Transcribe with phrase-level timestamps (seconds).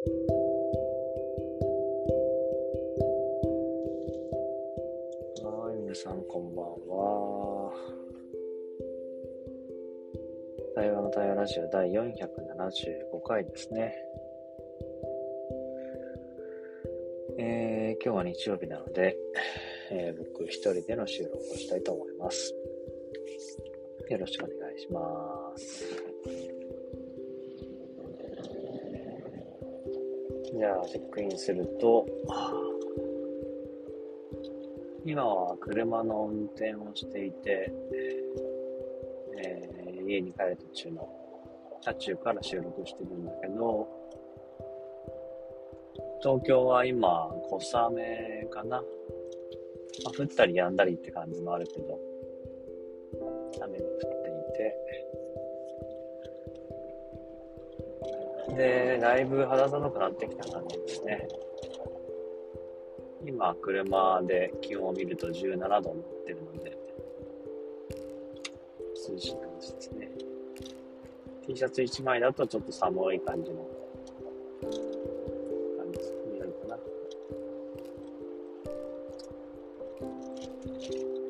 [0.00, 0.06] は
[5.76, 7.70] い、皆さんこんばんは。
[10.74, 12.08] 対話の対話ラジオ第475
[13.26, 13.94] 回ですね。
[17.38, 19.18] えー、今日は日曜日なので、
[19.90, 22.54] えー、僕一人での収録をしたいと思います。
[24.08, 25.84] よろしくお願いします。
[30.52, 32.06] じゃあ、チェックインすると、
[35.04, 37.72] 今は車の運転をしていて、
[39.42, 41.08] えー、家に帰る途中の
[41.80, 43.88] 車中から収録してるんだけど、
[46.22, 48.82] 東京は今、小雨かな。
[50.04, 51.98] まあ、降ったり止んだりって感じもあるけど、
[53.62, 54.76] 雨が降っていて、
[58.48, 61.28] で、だいぶ肌寒くなってきた感じですね。
[63.24, 65.80] 今、車で気温を見ると17度になっ
[66.24, 66.76] てるので、
[69.08, 70.10] 涼しい感じですね。
[71.46, 73.66] T シャツ1枚だとちょっと寒い感じの
[75.78, 75.98] 感じ
[76.32, 76.78] になるかな。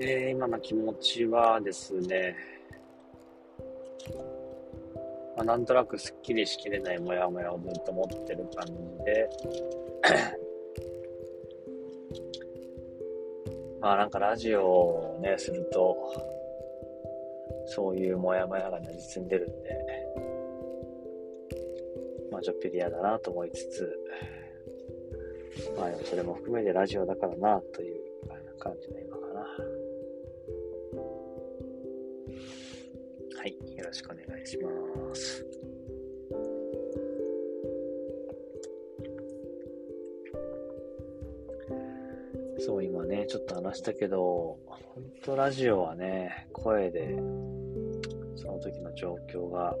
[0.00, 2.36] えー、今の気持ちはですね、
[5.40, 8.74] まあ、なんとなくすっきりしきれないモヤモヤをずっと持ってる感じ
[9.06, 9.30] で。
[13.80, 15.96] まあなんかラジオをね、すると、
[17.64, 19.70] そういうモヤモヤがね、実に出るんで、
[22.30, 23.98] まあちょっぴり嫌だなと思いつつ、
[25.74, 27.96] まあそれも含めてラジオだからなという
[28.58, 29.09] 感じの
[33.40, 35.46] はい、よろしくお願いします。
[42.58, 44.78] そう、今ね、ちょっと話したけど、本
[45.24, 47.16] 当ラジオはね、声で、
[48.36, 49.74] その時の状況が、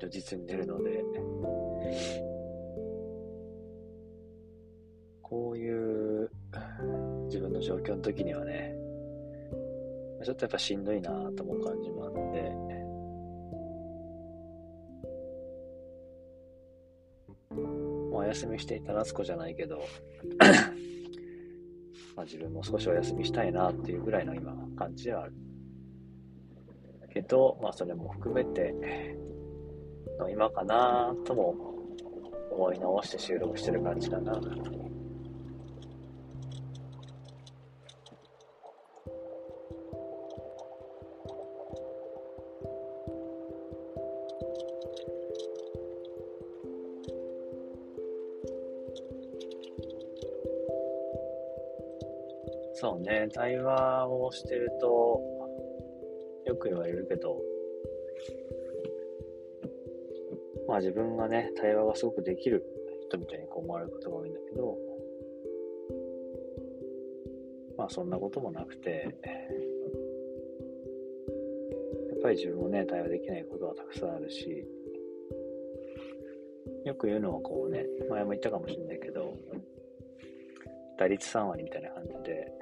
[0.00, 1.04] 如実に出るので、
[5.20, 6.30] こういう
[7.26, 8.79] 自分の状況の時にはね、
[10.24, 12.18] ちょっとやっぱしんどいなと思う感じもあって、
[18.12, 19.78] お休みしていた夏子じゃないけど
[22.16, 25.32] まあ、自分も少しお休みしたいなっていうぐらいの今感じではある。
[27.12, 28.74] けど、まあそれも含めて、
[30.18, 31.54] の今かなとも
[32.52, 34.38] 思い直して収録してる感じかな。
[52.80, 55.20] そうね、対話をしてると、
[56.46, 57.38] よく言われるけど、
[60.66, 62.64] まあ自分がね、対話がすごくできる
[63.06, 64.78] 人みたいにこう思われることが多いんだけど、
[67.76, 69.14] まあそんなこともなくて、
[72.08, 74.66] やっぱり自分もね、対話できないことはたくさんあるし、
[76.86, 79.34] よく言うのはこうね、前も言ったかもしれないけど、
[80.98, 82.59] 打率3割みたいな感じで、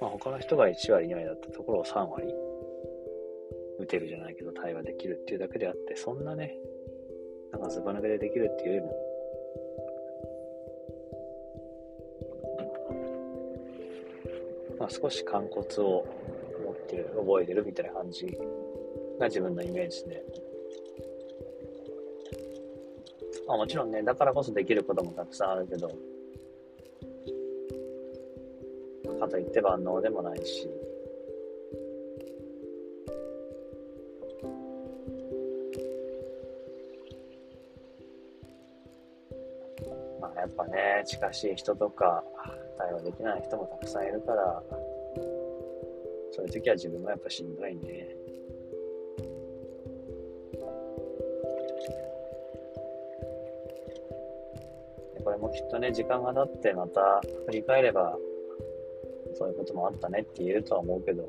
[0.00, 2.32] まあ、他の人が1割2割だったところを3割
[3.80, 6.56] 打てるじゃないけど対話できるっていうだけであって、そんなね、
[7.52, 8.92] なんかずば抜けでできるっていうよりも、
[14.78, 16.06] まあ、少し肝骨を
[16.64, 18.26] 持ってる、覚えてるみたいな感じ
[19.18, 20.24] が自分のイメージで、
[23.46, 25.90] まあ、もちろんね、だからこそできることもたくさんあるけど、
[29.14, 30.68] かといって万能でもないし、
[40.20, 42.24] まあやっぱね、近しい人とか
[42.76, 44.62] 対話できない人もたくさんいるから、
[46.32, 48.08] そういう時は自分もやっぱしんどいね。
[55.24, 58.16] これもきっとね、時間が経ってまた振り返れば、
[59.38, 61.28] そういうこともあったねって言えるとは思うけど、や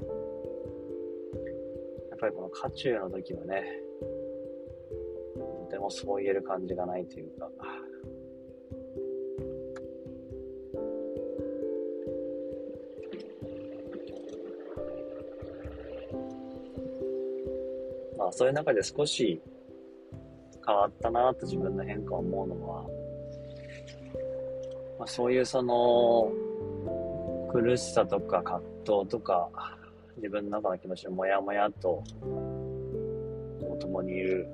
[2.15, 3.63] っぱりこの渦中の時はね、
[5.65, 7.51] とてもそう言える感じがないというか、
[18.17, 19.39] まあそういう中で少し
[20.65, 22.83] 変わったなと自分の変化を思うのは、
[24.97, 26.48] まあ、そういうその、
[27.51, 29.49] 苦しさとか葛藤とか、
[30.17, 32.03] 自分の中の気持ちのモヤモヤと、
[33.79, 34.47] 共にいる、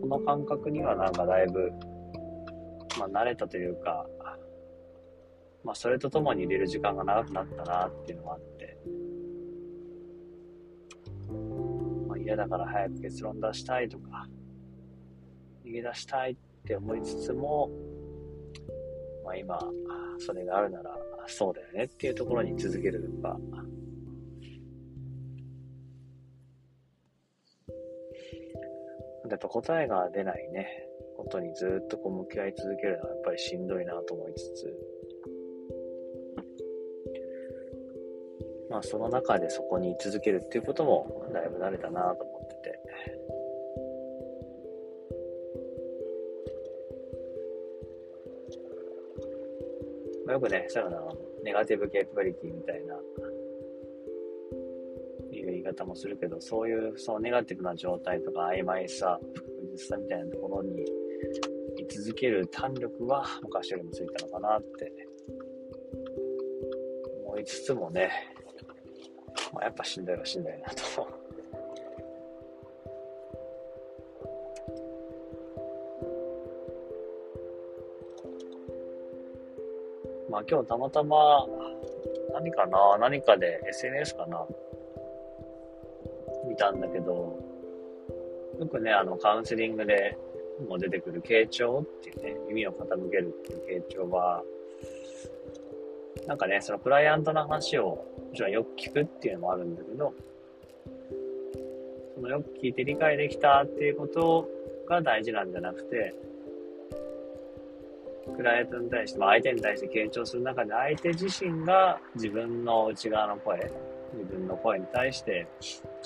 [0.00, 1.72] この感覚にはなんかだいぶ、
[2.98, 4.06] まあ慣れたというか、
[5.64, 8.76] まあそれと共に入れる時間が長くなったなっていうのがあって、
[12.08, 14.28] まあ嫌だから早く結論出したいとか、
[15.64, 16.36] 逃げ出したいっ
[16.66, 17.70] て思いつつも、
[19.28, 19.58] まあ今、
[20.18, 20.96] それがあるなら
[21.26, 23.38] そうだよねっていうところに続けるのか、
[29.28, 30.66] やっぱ答えが出ないね、
[31.18, 34.74] ことにずっとこう向き合い続けるのはやっぱりしんどいなと思いつつ、
[38.70, 42.80] まあその中でそこに居続けるっていうこともだいぶ慣れたなと思ってて、
[50.28, 52.94] まあ、よくね、そういうのネガティブケーパリティみたいな、
[55.32, 60.84] いう言い方もするけど、そういう、そのネガティブな状態とか曖昧さ、不確実さみたいなところに
[61.78, 64.92] 居続ける弾力は昔よりもついたのかなって
[67.24, 68.10] 思いつつもね、
[69.54, 71.17] まあ、やっぱしんどいはしんどいなと
[80.38, 81.44] まあ今日たまたま、
[82.32, 84.46] 何かな何かで SNS かな
[86.48, 87.36] 見たんだけど、
[88.60, 90.16] よくね、あの、カウンセリングで
[90.68, 94.44] も出てくる傾聴っていうね、耳を傾けるっていう傾聴は、
[96.28, 100.14] なんかね、そのクライアントの話をもちろんよく聞くっていうのもあるんだけど、
[102.14, 104.48] そのよく聞いて理解できたっていうこと
[104.88, 106.14] が大事なんじゃなくて、
[108.36, 113.70] クライアントに対して、まあ、相手に対して傾聴する中で、相手自身が自分の内側の声、
[114.14, 115.46] 自分の声に対して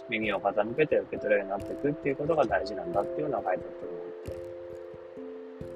[0.08, 4.42] 耳を傾けて受け取れるようになっていくっていうことが大事なんだっていうのが書いてあったと思って、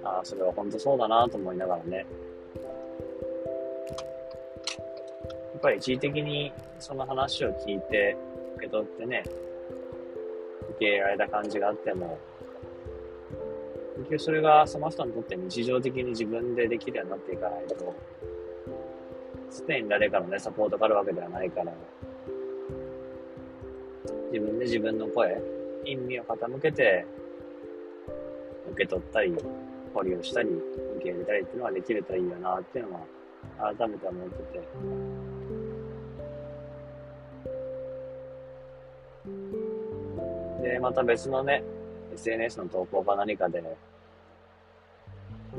[0.04, 1.96] ああ、それは本当そうだなと思いながらね。
[1.96, 2.04] や
[5.58, 8.16] っぱり一時的にその話を聞いて
[8.56, 9.22] 受け取ってね、
[10.70, 12.18] 受け入れられた感じがあっても、
[14.08, 17.94] 結局それがその人にとって日常的に自分でできるようになっていかないと、
[19.66, 21.72] 常に誰かのね、サポートがあるわけではないから、
[24.32, 25.42] 自分で自分の声、
[25.84, 27.04] 意味を傾けて、
[28.70, 29.34] 受け取ったり、
[29.92, 34.36] 保留したり、受け入れたりっていうのができるといいよなっていうのは、改めて思って
[40.62, 40.68] て。
[40.68, 41.64] で、また別のね、
[42.14, 43.62] SNS の投稿か何かで、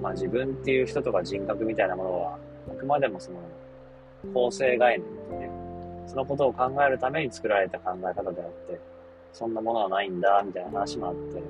[0.01, 2.37] まあ自分っていう人とか人格みたいなものは、
[2.69, 3.37] あくまでもその、
[4.33, 5.51] 構成概念でね、
[6.07, 8.79] そのことを考えるために作られた考え方であって、
[9.33, 11.41] そんなものはないんだ、みたいな話もあって、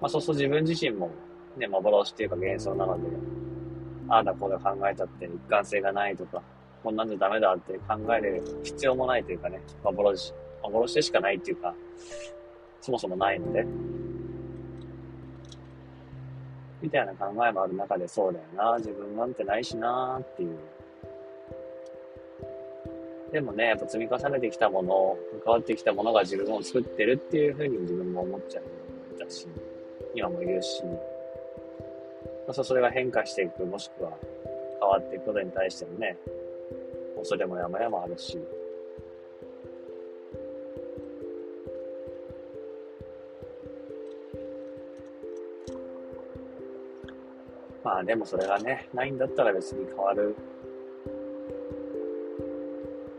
[0.00, 1.10] まあそうすると自分自身も、
[1.56, 3.08] ね、幻っていうか幻想なので、
[4.08, 6.42] ああだこうだ考えたって一貫性がないとか、
[6.82, 11.74] こんなんじゃダメだって考える必要もないというかね、幻、幻でしかないっていうか、
[12.80, 13.66] そもそもないので、
[16.82, 20.58] みたいな考えもある中でそうだよな、自分なんてないしなっていう。
[23.32, 29.46] でもね、やっぱ積み重ねてきたもの、関わってきたものが自分を作ってるっていうふうに自分も思っちゃうんだし、
[30.14, 34.12] 今も言うし、まあ、それが変化していく、もしくは
[34.80, 36.16] 変わっていくことに対してもね、
[37.16, 38.38] 恐れも山々あるし、
[47.82, 50.36] まあでもそれがね、ないんだったら別に変わる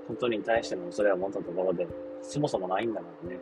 [0.07, 1.87] ことに対しての恐れを持ったところで、
[2.21, 3.39] そもそもないんだからね。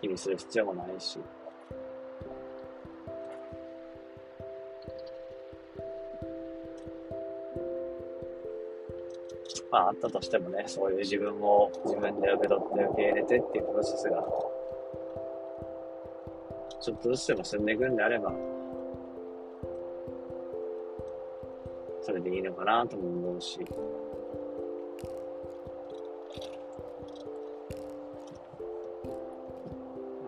[0.00, 1.18] 気にする必要もないし。
[9.70, 14.24] まああったとしてもね、そういう自分を自分で受け取って受け入れてっていうプロセスが
[16.88, 18.32] ちょっとずつでも進んでいくんであれば、
[22.00, 23.60] それでいいのかなとも思うし。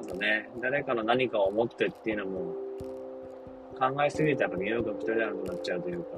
[0.02, 2.55] あとね、誰かの何かを思ってっていうのも、
[3.79, 6.11] 考えすぎてやっぱ身動き一人でなくなっちゃうというか、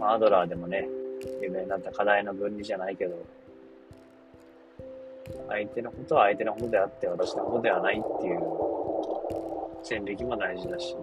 [0.00, 0.88] まあ、アドラーでもね、
[1.40, 3.24] 有名になった課題の分離じゃないけど、
[5.48, 8.40] 相手のことは相手のことであって、私のことではないっていう
[9.82, 10.94] 線引きも大事だし、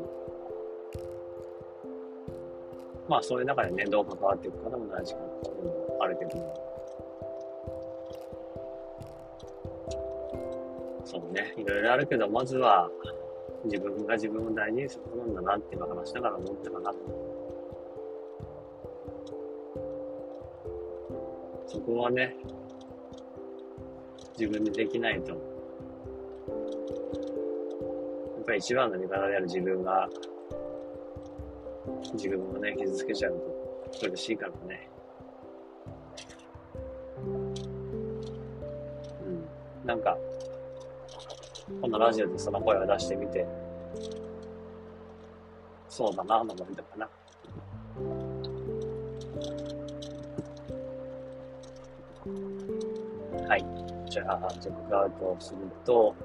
[3.08, 6.32] まあそういう中でね、どう関わっていくかでも大事かなっていうのもあるけど
[11.06, 12.90] そうね、いろいろあるけど、まずは
[13.66, 16.94] 自分が自分を大事にすることなんだなって今話しながら思ったかな。
[21.68, 22.36] そこはね、
[24.38, 25.32] 自分でできないと。
[25.32, 25.38] や
[28.42, 30.10] っぱり一番の味方である自分が、
[32.14, 33.34] 自分をね、傷つけちゃう
[34.00, 34.90] と苦しいからね。
[39.26, 39.88] うん。
[39.88, 40.18] なんか、
[41.82, 43.48] このラジオでその声を出してみて、
[45.88, 47.10] そうだな、と思ったかな。
[53.48, 53.95] はい。
[54.10, 56.16] じゃあ、チェックアウトすると、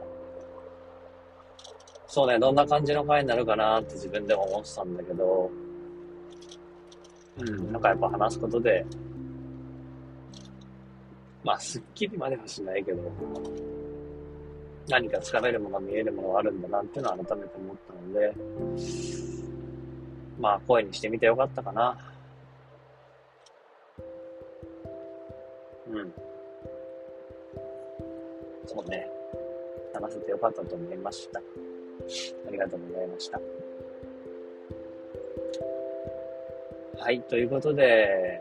[2.07, 5.51] そうね、どんな感じの回になるかなって自分でも思ってたんだけど、
[7.39, 8.85] うん、なんかやっぱ話すことで、
[11.45, 13.01] まあ、すっきりまではしないけど、
[14.89, 18.35] 何かつかめるもの、見えるものがあるんだなっていうのは改めて思ったので、
[20.39, 21.97] まあ、声にしてみてよかったかな。
[25.91, 26.30] うん。
[28.73, 29.11] そうね。
[29.93, 31.41] 話せてよかったと思いました。
[31.41, 31.43] あ
[32.53, 33.41] りがとうございました。
[36.99, 38.41] はい、ということで、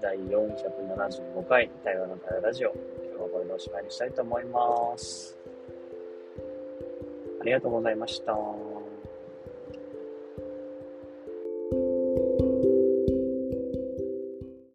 [0.00, 5.36] 第475回、台湾の台湾ラジオ、今日はこれでおしまいにしたいと思います。
[7.42, 8.34] ありがとうございました。